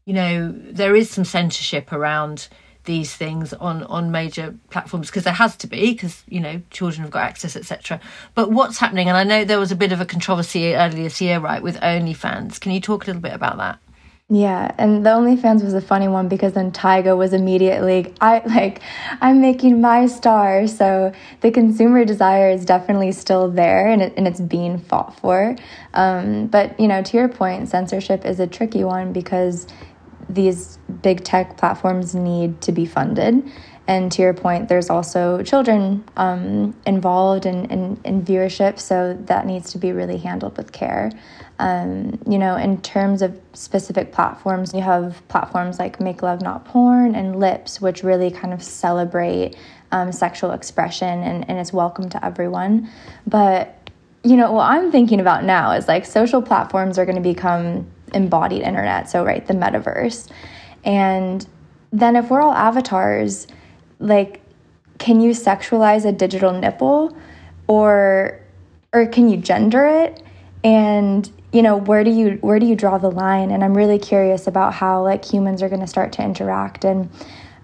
[0.05, 2.49] you know, there is some censorship around
[2.85, 7.03] these things on on major platforms because there has to be because you know children
[7.03, 8.01] have got access etc
[8.35, 11.21] but what's happening and i know there was a bit of a controversy earlier this
[11.21, 13.79] year right with onlyfans can you talk a little bit about that
[14.31, 18.81] yeah, and the OnlyFans was a funny one because then Tyga was immediately I like
[19.21, 20.67] I'm making my star.
[20.67, 25.57] So the consumer desire is definitely still there and it, and it's being fought for.
[25.93, 29.67] Um, but you know, to your point, censorship is a tricky one because
[30.35, 33.51] these big tech platforms need to be funded.
[33.87, 39.47] And to your point, there's also children um, involved in, in, in, viewership, so that
[39.47, 41.13] needs to be really handled with care.
[41.59, 46.65] Um, you know, in terms of specific platforms, you have platforms like Make Love Not
[46.65, 49.55] Porn and Lips, which really kind of celebrate
[49.93, 52.91] um, sexual expression and, and it's welcome to everyone.
[53.27, 53.91] But,
[54.25, 57.87] you know, what I'm thinking about now is like social platforms are going to become
[58.15, 60.31] embodied internet, so right, the metaverse.
[60.85, 61.47] And
[61.93, 63.47] then if we're all avatars,
[63.99, 64.41] like
[64.99, 67.17] can you sexualize a digital nipple
[67.67, 68.41] or
[68.93, 70.23] or can you gender it?
[70.63, 73.51] And you know, where do you where do you draw the line?
[73.51, 77.11] And I'm really curious about how like humans are going to start to interact and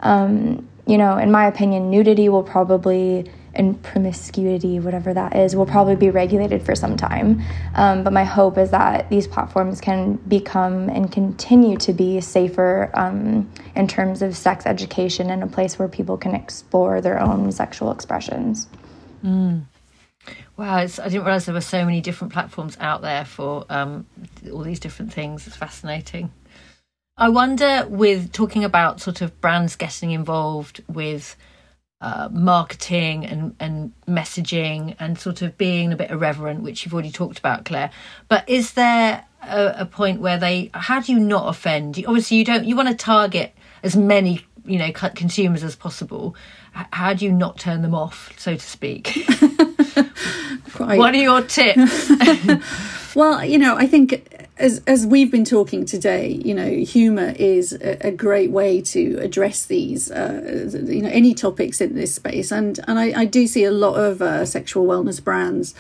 [0.01, 5.67] um, you know, in my opinion, nudity will probably and promiscuity, whatever that is, will
[5.67, 7.43] probably be regulated for some time.
[7.75, 12.91] Um, but my hope is that these platforms can become and continue to be safer
[12.95, 17.53] um, in terms of sex education and a place where people can explore their own
[17.53, 18.69] sexual expressions.
[19.25, 19.65] Mm.
[20.57, 24.07] Wow, I didn't realize there were so many different platforms out there for um,
[24.53, 25.47] all these different things.
[25.47, 26.31] It's fascinating.
[27.17, 31.37] I wonder, with talking about sort of brands getting involved with
[32.01, 37.11] uh, marketing and, and messaging and sort of being a bit irreverent, which you've already
[37.11, 37.91] talked about, Claire.
[38.29, 40.71] But is there a, a point where they?
[40.73, 41.99] How do you not offend?
[41.99, 42.65] You, obviously, you don't.
[42.65, 46.35] You want to target as many you know consumers as possible.
[46.73, 49.09] How do you not turn them off, so to speak?
[50.77, 52.11] what are your tips?
[53.15, 57.73] well, you know, I think as as we've been talking today, you know, humour is
[57.73, 62.53] a, a, great way to address these, uh, you know, any topics in this space,
[62.53, 65.75] and and I, I do see a lot of uh, sexual wellness brands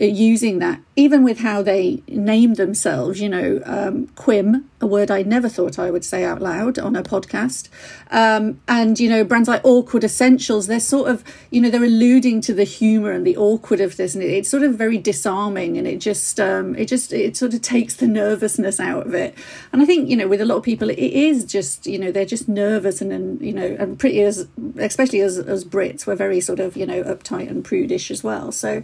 [0.00, 3.20] uh, using that, even with how they name themselves.
[3.20, 6.94] You know, um, Quim, a word I never thought I would say out loud on
[6.94, 7.70] a podcast,
[8.10, 12.42] um, and you know, brands like Awkward Essentials, they're sort of, you know, they're alluding
[12.42, 15.78] to the humour and the awkward of this, and it, it's sort of very disarming,
[15.78, 19.34] and it just, um, it just, it sort of takes the nervousness out of it.
[19.72, 22.10] And I think, you know, with a lot of people, it is just, you know,
[22.12, 26.16] they're just nervous and, and you know, and pretty as, especially as, as Brits, we're
[26.16, 28.52] very sort of, you know, uptight and prudish as well.
[28.52, 28.82] So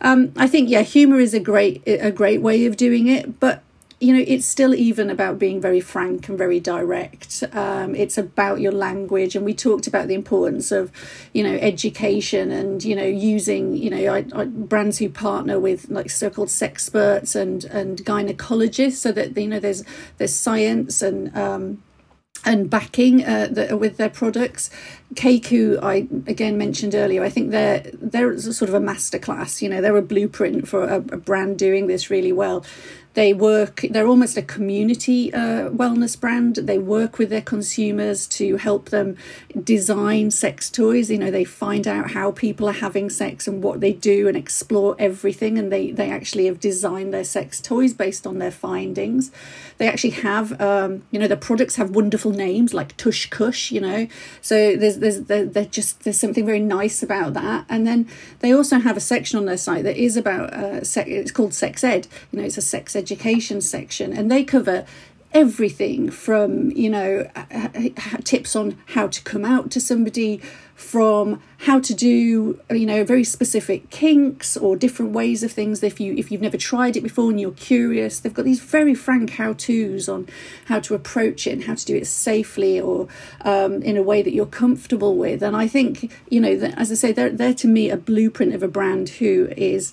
[0.00, 3.40] um, I think, yeah, humour is a great, a great way of doing it.
[3.40, 3.62] But
[3.98, 7.42] you know, it's still even about being very frank and very direct.
[7.52, 10.92] Um, it's about your language, and we talked about the importance of,
[11.32, 15.88] you know, education and you know using you know I, I, brands who partner with
[15.88, 19.82] like so-called sexperts and and gynecologists, so that you know there's
[20.18, 21.82] there's science and um,
[22.44, 24.68] and backing uh, the, with their products.
[25.48, 29.62] Who I again mentioned earlier, I think they're they're sort of a masterclass.
[29.62, 32.64] You know, they're a blueprint for a, a brand doing this really well.
[33.16, 36.56] They work, they're almost a community uh, wellness brand.
[36.56, 39.16] They work with their consumers to help them
[39.64, 41.10] design sex toys.
[41.10, 44.36] You know, they find out how people are having sex and what they do and
[44.36, 45.58] explore everything.
[45.58, 49.32] And they, they actually have designed their sex toys based on their findings.
[49.78, 53.80] They actually have, um, you know, the products have wonderful names like Tush Kush, you
[53.80, 54.08] know.
[54.42, 57.64] So there's, there's, they're, just, there's something very nice about that.
[57.70, 61.08] And then they also have a section on their site that is about, uh, sex,
[61.10, 62.08] it's called Sex Ed.
[62.30, 64.84] You know, it's a sex ed education section, and they cover
[65.32, 67.28] everything from you know
[68.24, 70.40] tips on how to come out to somebody
[70.74, 75.82] from how to do you know very specific kinks or different ways of things.
[75.82, 78.94] If you if you've never tried it before and you're curious they've got these very
[78.94, 80.26] frank how to's on
[80.66, 83.08] how to approach it and how to do it safely or
[83.42, 85.42] um, in a way that you're comfortable with.
[85.42, 88.54] And i think you know that, as i say they're, they're to me a blueprint
[88.54, 89.92] of a brand who is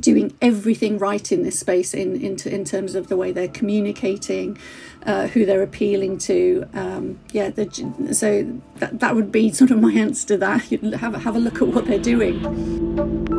[0.00, 4.58] doing everything right in this space in in, in terms of the way they're communicating,
[5.04, 6.68] uh, who they're appealing to.
[6.74, 10.62] Um, yeah, the, so that that would be sort of my answer to that.
[10.96, 13.36] Have a, have a look at what they're doing.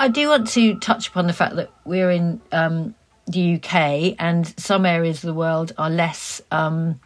[0.00, 2.94] I do want to touch upon the fact that we're in um,
[3.30, 7.00] the UK and some areas of the world are less um,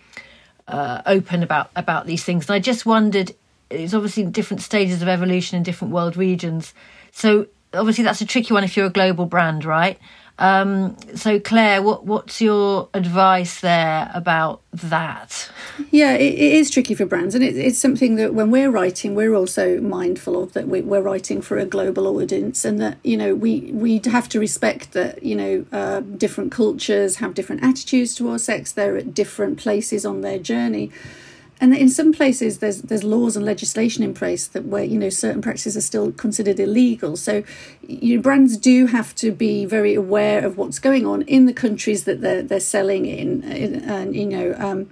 [0.69, 2.49] uh, open about about these things.
[2.49, 3.35] And I just wondered,
[3.71, 6.75] it's obviously different stages of evolution in different world regions.
[7.13, 9.99] So obviously that's a tricky one if you're a global brand, right?
[10.39, 15.49] Um, so Claire, what what's your advice there about that?
[15.93, 19.15] Yeah, it, it is tricky for brands, and it, it's something that when we're writing,
[19.15, 23.17] we're also mindful of that we, are writing for a global audience, and that you
[23.17, 28.17] know we we have to respect that you know uh, different cultures have different attitudes
[28.17, 28.73] towards sex.
[28.73, 30.91] They're at different places on their journey
[31.61, 35.09] and in some places there's there's laws and legislation in place that where you know
[35.09, 37.43] certain practices are still considered illegal so
[37.87, 41.53] you know, brands do have to be very aware of what's going on in the
[41.53, 44.89] countries that they're they're selling in and you know um,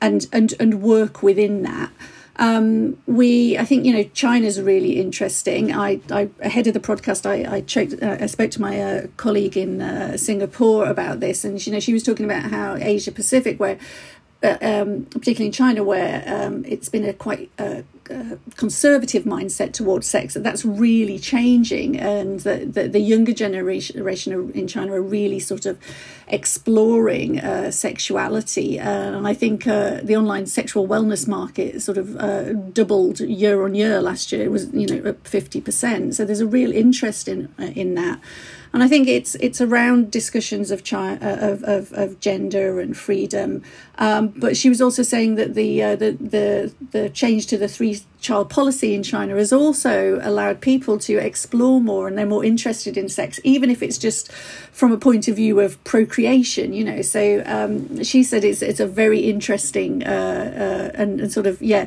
[0.00, 1.90] and and and work within that
[2.38, 5.72] um, we, I think, you know, China's really interesting.
[5.72, 9.06] I, I ahead of the podcast, I, I, checked, uh, I spoke to my uh,
[9.16, 13.10] colleague in uh, Singapore about this, and you know, she was talking about how Asia
[13.10, 13.78] Pacific, where
[14.42, 19.72] uh, um, particularly in China, where um, it's been a quite uh, uh, conservative mindset
[19.72, 23.98] towards sex, that that's really changing, and the, the, the younger generation
[24.54, 25.78] in China are really sort of
[26.28, 33.20] exploring uh, sexuality, and I think uh, the online sexual wellness market sort of doubled
[33.20, 34.44] year on year last year.
[34.44, 38.20] It was you know fifty percent, so there's a real interest in in that
[38.76, 42.94] and I think it's it's around discussions of chi- uh, of, of, of gender and
[42.94, 43.62] freedom.
[43.96, 47.68] Um, but she was also saying that the, uh, the the the change to the
[47.68, 52.44] three child policy in China has also allowed people to explore more, and they're more
[52.44, 56.74] interested in sex, even if it's just from a point of view of procreation.
[56.74, 61.32] You know, so um, she said it's it's a very interesting uh, uh and, and,
[61.32, 61.86] sort of yeah,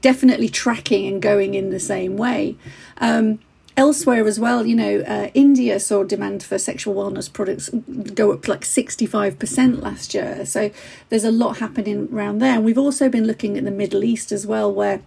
[0.00, 2.56] definitely tracking and going in the same way.
[3.02, 3.38] Um,
[3.76, 7.68] elsewhere as well, you know, uh, India saw demand for sexual wellness products
[8.14, 10.44] go up like 65% last year.
[10.44, 10.70] So
[11.08, 12.54] there's a lot happening around there.
[12.54, 15.02] And we've also been looking at the Middle East as well, where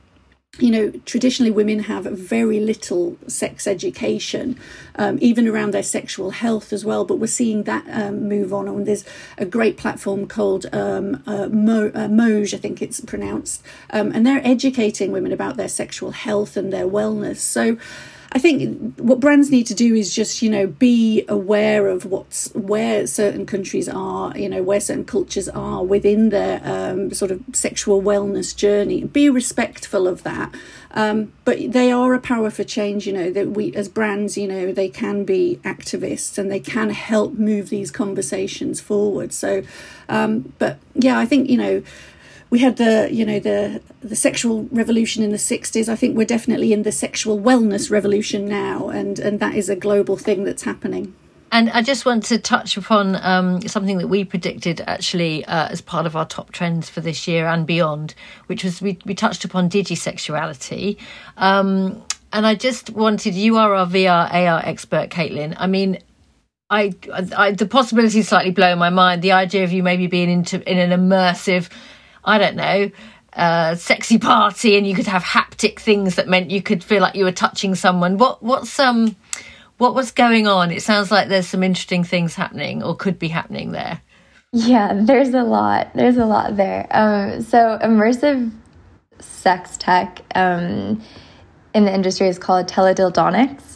[0.60, 4.58] you know, traditionally women have very little sex education,
[4.96, 7.04] um, even around their sexual health as well.
[7.04, 8.68] But we're seeing that um, move on.
[8.68, 9.04] And there's
[9.38, 14.26] a great platform called um, uh, Mo- uh, Moj, I think it's pronounced, um, and
[14.26, 17.38] they're educating women about their sexual health and their wellness.
[17.38, 17.78] So,
[18.32, 22.54] I think what brands need to do is just you know be aware of what's
[22.54, 27.42] where certain countries are, you know where certain cultures are within their um, sort of
[27.54, 29.04] sexual wellness journey.
[29.04, 30.54] Be respectful of that.
[30.92, 33.06] Um, but they are a power for change.
[33.06, 36.90] You know that we as brands, you know, they can be activists and they can
[36.90, 39.34] help move these conversations forward.
[39.34, 39.64] So,
[40.10, 41.84] um, but yeah, I think you know
[42.56, 46.34] we had the you know the the sexual revolution in the 60s i think we're
[46.38, 50.64] definitely in the sexual wellness revolution now and and that is a global thing that's
[50.64, 51.14] happening
[51.52, 55.80] And I just want to touch upon um, something that we predicted actually uh, as
[55.94, 58.08] part of our top trends for this year and beyond,
[58.50, 60.98] which was we, we touched upon digisexuality.
[61.38, 65.56] Um, and I just wanted, you are our VR, AR expert, Caitlin.
[65.66, 65.92] I mean,
[66.70, 66.94] I,
[67.38, 69.22] I, the possibility is slightly blowing my mind.
[69.22, 71.70] The idea of you maybe being into in an immersive,
[72.26, 72.92] I don't know,
[73.34, 77.16] uh, sexy party, and you could have haptic things that meant you could feel like
[77.16, 78.18] you were touching someone.
[78.18, 79.16] What what's um
[79.78, 80.72] what was going on?
[80.72, 84.02] It sounds like there's some interesting things happening or could be happening there.
[84.52, 85.92] Yeah, there's a lot.
[85.94, 86.88] There's a lot there.
[86.92, 88.52] Um, so immersive
[89.20, 91.02] sex tech um,
[91.74, 93.75] in the industry is called teledildonics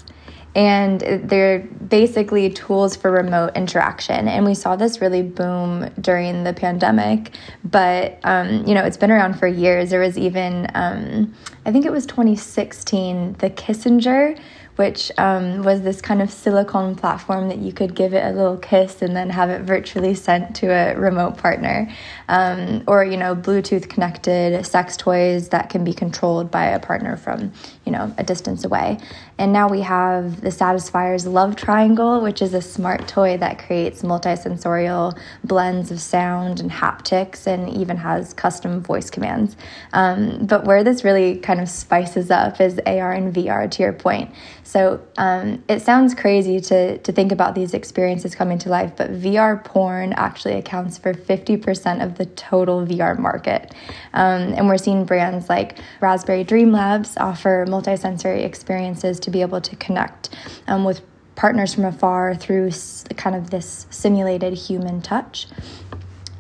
[0.56, 4.28] and they're basically tools for remote interaction.
[4.28, 7.32] And we saw this really boom during the pandemic.
[7.64, 9.90] But um, you know it's been around for years.
[9.90, 11.34] There was even um,
[11.66, 14.36] i think it was 2016 the Kissenger
[14.80, 18.56] which um, was this kind of silicone platform that you could give it a little
[18.56, 21.94] kiss and then have it virtually sent to a remote partner.
[22.30, 27.18] Um, or, you know, Bluetooth connected sex toys that can be controlled by a partner
[27.18, 27.52] from,
[27.90, 29.00] you know, a distance away.
[29.40, 34.04] And now we have the Satisfyer's Love Triangle, which is a smart toy that creates
[34.04, 39.58] multisensorial blends of sound and haptics and even has custom voice commands.
[39.92, 43.94] Um, but where this really kind of spices up is AR and VR, to your
[43.94, 44.30] point.
[44.64, 49.10] So um, it sounds crazy to, to think about these experiences coming to life, but
[49.10, 53.74] VR porn actually accounts for 50% of the total VR market.
[54.14, 59.62] Um, and we're seeing brands like Raspberry Dream Labs offer multisensory experiences to be able
[59.62, 60.30] to connect
[60.68, 61.02] um, with
[61.36, 62.70] partners from afar through
[63.16, 65.48] kind of this simulated human touch.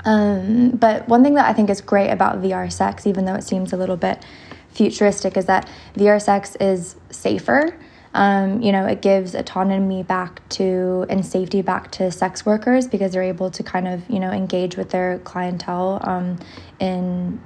[0.05, 3.43] Um, but one thing that I think is great about VR sex, even though it
[3.43, 4.25] seems a little bit
[4.69, 7.77] futuristic, is that VR sex is safer.
[8.13, 13.13] Um, you know, it gives autonomy back to and safety back to sex workers because
[13.13, 16.39] they're able to kind of, you know, engage with their clientele um,
[16.79, 17.39] in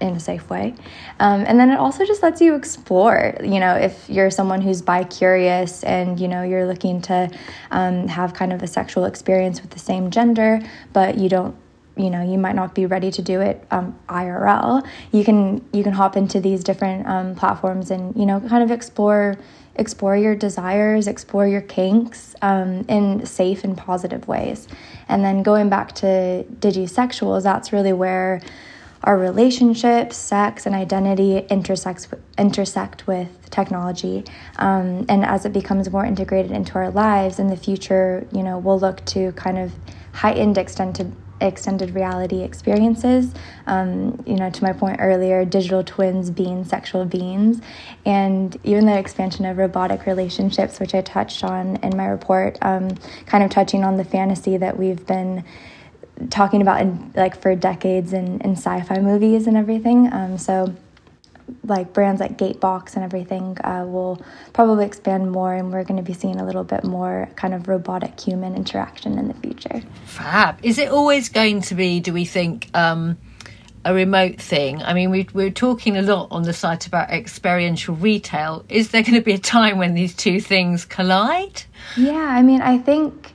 [0.00, 0.74] in a safe way.
[1.18, 3.36] Um, and then it also just lets you explore.
[3.42, 7.30] You know, if you're someone who's bi curious and you know you're looking to
[7.70, 10.60] um, have kind of a sexual experience with the same gender,
[10.92, 11.56] but you don't
[11.96, 14.86] you know you might not be ready to do it um, IRL.
[15.12, 18.70] You can you can hop into these different um, platforms and you know kind of
[18.70, 19.36] explore
[19.76, 24.68] explore your desires, explore your kinks um, in safe and positive ways.
[25.08, 28.42] And then going back to digisexuals, that's really where
[29.02, 34.24] our relationships, sex, and identity intersect, intersect with technology.
[34.56, 38.58] Um, and as it becomes more integrated into our lives in the future, you know,
[38.58, 39.72] we'll look to kind of
[40.12, 43.32] heightened extended extended reality experiences.
[43.66, 47.60] Um, you know, to my point earlier, digital twins being sexual beings,
[48.04, 52.90] and even the expansion of robotic relationships, which I touched on in my report, um,
[53.26, 55.44] kind of touching on the fantasy that we've been
[56.28, 60.12] talking about in like for decades in, in sci-fi movies and everything.
[60.12, 60.74] Um, so
[61.64, 66.02] like brands like Gatebox and everything uh, will probably expand more, and we're going to
[66.02, 69.82] be seeing a little bit more kind of robotic human interaction in the future.
[70.04, 70.58] Fab.
[70.62, 72.00] Is it always going to be?
[72.00, 72.70] Do we think?
[72.74, 73.18] Um,
[73.82, 74.82] a remote thing.
[74.82, 78.64] I mean, we, we're talking a lot on the site about experiential retail.
[78.68, 81.62] Is there going to be a time when these two things collide?
[81.96, 83.32] Yeah, I mean, I think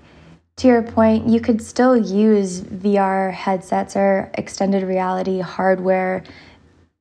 [0.57, 6.23] to your point, you could still use VR headsets or extended reality hardware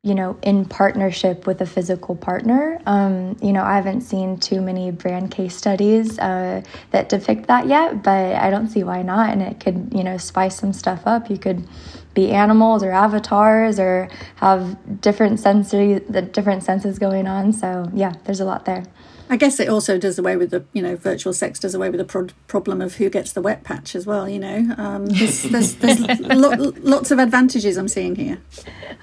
[0.04, 2.78] you know, in partnership with a physical partner.
[2.84, 7.66] Um, you know, I haven't seen too many brand case studies uh, that depict that
[7.66, 9.30] yet, but I don't see why not.
[9.30, 11.30] And it could, you know, spice some stuff up.
[11.30, 11.66] You could
[12.12, 17.54] be animals or avatars or have different sensory, the different senses going on.
[17.54, 18.84] So yeah, there's a lot there.
[19.28, 21.98] I guess it also does away with the, you know, virtual sex does away with
[21.98, 24.28] the pro- problem of who gets the wet patch as well.
[24.28, 28.38] You know, um, there's there's, there's lo- lots of advantages I'm seeing here.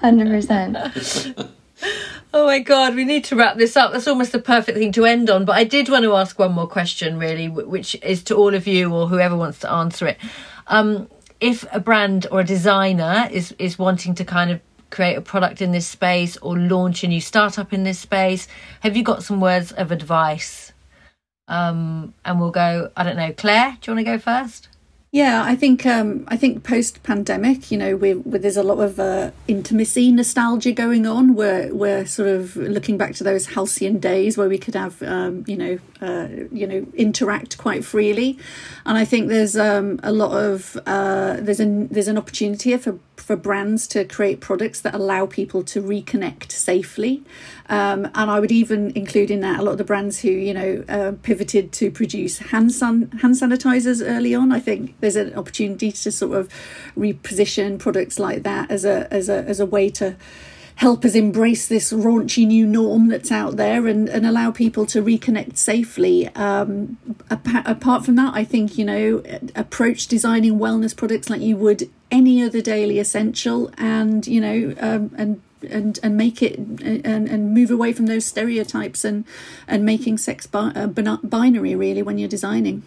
[0.00, 0.76] Hundred percent.
[2.34, 3.92] Oh my god, we need to wrap this up.
[3.92, 5.44] That's almost the perfect thing to end on.
[5.44, 8.66] But I did want to ask one more question, really, which is to all of
[8.66, 10.16] you or whoever wants to answer it.
[10.68, 11.08] Um,
[11.40, 14.60] if a brand or a designer is is wanting to kind of
[14.92, 18.46] create a product in this space or launch a new startup in this space?
[18.80, 20.72] Have you got some words of advice?
[21.48, 24.68] Um, and we'll go, I don't know, Claire, do you want to go first?
[25.14, 28.78] Yeah, I think um, I think post pandemic, you know, we, we, there's a lot
[28.78, 31.34] of uh, intimacy nostalgia going on.
[31.34, 35.44] We're we're sort of looking back to those halcyon days where we could have, um,
[35.46, 38.38] you know, uh, you know, interact quite freely,
[38.86, 42.78] and I think there's um, a lot of uh, there's an there's an opportunity here
[42.78, 47.22] for for brands to create products that allow people to reconnect safely.
[47.68, 50.54] Um, and I would even include in that a lot of the brands who, you
[50.54, 54.52] know, uh, pivoted to produce hand, san- hand sanitizers early on.
[54.52, 56.48] I think there's an opportunity to sort of
[56.96, 60.16] reposition products like that as a, as a, as a way to
[60.76, 65.02] help us embrace this raunchy new norm that's out there and, and allow people to
[65.02, 66.28] reconnect safely.
[66.28, 66.98] Um,
[67.30, 69.22] apart, apart from that, I think, you know,
[69.54, 75.14] approach designing wellness products like you would any other daily essential and, you know, um,
[75.16, 79.24] and and and make it and and move away from those stereotypes and
[79.68, 82.82] and making sex bi- uh, binary really when you're designing.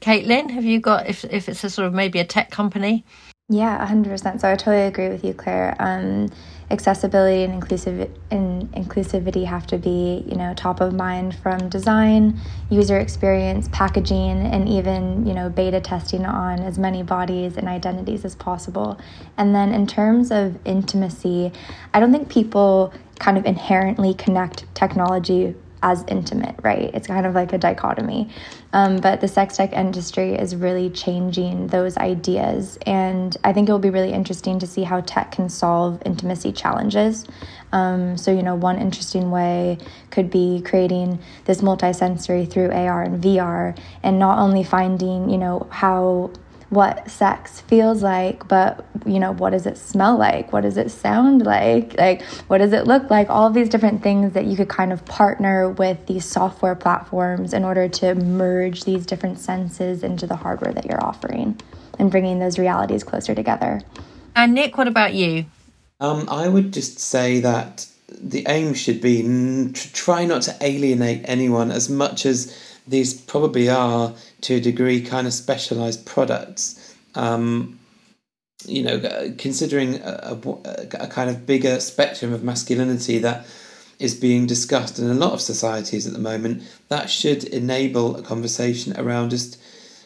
[0.00, 3.04] Caitlin, have you got if if it's a sort of maybe a tech company?
[3.48, 4.40] Yeah, hundred percent.
[4.40, 5.76] So I totally agree with you, Claire.
[5.78, 6.30] Um,
[6.70, 12.38] accessibility and inclusive and inclusivity have to be you know top of mind from design
[12.70, 18.24] user experience packaging and even you know beta testing on as many bodies and identities
[18.24, 18.98] as possible.
[19.36, 21.52] And then in terms of intimacy
[21.94, 25.54] i don't think people kind of inherently connect technology
[25.86, 26.90] as intimate, right?
[26.94, 28.28] It's kind of like a dichotomy.
[28.72, 32.76] Um, but the sex tech industry is really changing those ideas.
[32.84, 36.50] And I think it will be really interesting to see how tech can solve intimacy
[36.50, 37.24] challenges.
[37.72, 39.78] Um, so, you know, one interesting way
[40.10, 45.68] could be creating this multisensory through AR and VR and not only finding, you know,
[45.70, 46.32] how
[46.70, 50.52] what sex feels like, but you know, what does it smell like?
[50.52, 51.96] What does it sound like?
[51.96, 53.30] Like, what does it look like?
[53.30, 57.52] All of these different things that you could kind of partner with these software platforms
[57.52, 61.60] in order to merge these different senses into the hardware that you're offering
[61.98, 63.80] and bringing those realities closer together.
[64.34, 65.46] And Nick, what about you?
[66.00, 71.22] Um, I would just say that the aim should be to try not to alienate
[71.24, 72.54] anyone as much as
[72.86, 76.94] these probably are to a degree kind of specialized products.
[77.14, 77.78] Um,
[78.64, 83.46] you know, considering a, a, a, kind of bigger spectrum of masculinity that
[83.98, 88.22] is being discussed in a lot of societies at the moment, that should enable a
[88.22, 89.60] conversation around just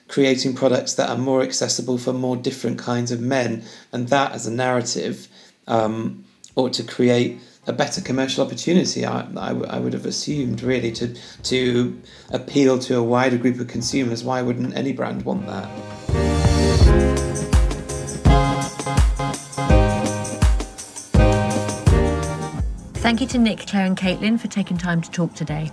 [0.09, 3.65] creating products that are more accessible for more different kinds of men.
[3.93, 5.29] And that, as a narrative,
[5.67, 6.25] um,
[6.57, 9.05] ought to create a better commercial opportunity.
[9.05, 12.01] I, I, I, would have assumed really to to
[12.31, 14.25] appeal to a wider group of consumers.
[14.25, 15.69] Why wouldn't any brand want that?
[22.95, 25.71] Thank you to Nick, Claire, and Caitlin for taking time to talk today.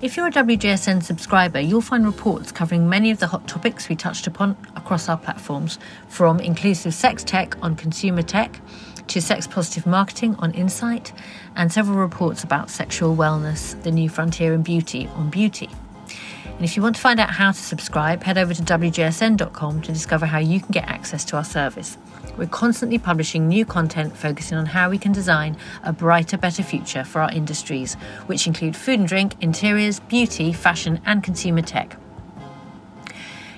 [0.00, 3.94] If you're a WGSN subscriber, you'll find reports covering many of the hot topics we
[3.94, 8.60] touched upon across our platforms, from inclusive sex tech on consumer tech
[9.08, 11.12] to sex positive marketing on Insight,
[11.56, 15.68] and several reports about sexual wellness, the new frontier in beauty on beauty.
[16.62, 19.92] And if you want to find out how to subscribe, head over to WGSN.com to
[19.92, 21.98] discover how you can get access to our service.
[22.36, 27.04] We're constantly publishing new content focusing on how we can design a brighter, better future
[27.04, 27.94] for our industries,
[28.26, 31.96] which include food and drink, interiors, beauty, fashion, and consumer tech.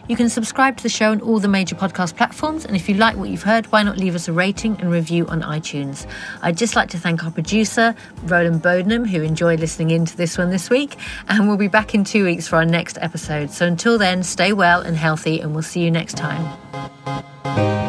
[0.06, 2.94] You can subscribe to the show on all the major podcast platforms, and if you
[2.96, 6.06] like what you've heard, why not leave us a rating and review on iTunes?
[6.42, 7.94] I'd just like to thank our producer,
[8.24, 10.96] Roland Bodenham, who enjoyed listening into this one this week,
[11.28, 13.50] and we'll be back in two weeks for our next episode.
[13.50, 17.83] So until then, stay well and healthy, and we'll see you next time.